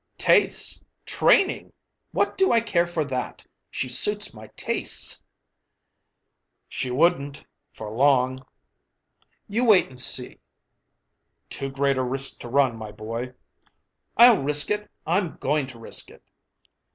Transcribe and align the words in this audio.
"Tastes! 0.17 0.83
Training! 1.05 1.73
What 2.11 2.35
do 2.35 2.51
I 2.51 2.59
care 2.59 2.87
for 2.87 3.05
that? 3.05 3.45
She 3.69 3.87
suits 3.87 4.33
my 4.33 4.47
tastes." 4.55 5.23
"She 6.67 6.89
wouldn't 6.89 7.45
for 7.71 7.87
long." 7.87 8.43
"You 9.47 9.63
wait 9.63 9.89
and 9.89 10.01
see." 10.01 10.39
"Too 11.51 11.69
great 11.69 11.97
a 11.99 12.03
risk 12.03 12.39
to 12.39 12.49
run, 12.49 12.77
my 12.77 12.91
boy." 12.91 13.33
"I'll 14.17 14.41
risk 14.41 14.71
it. 14.71 14.89
I'm 15.05 15.35
going 15.35 15.67
to 15.67 15.77
risk 15.77 16.09
it." 16.09 16.23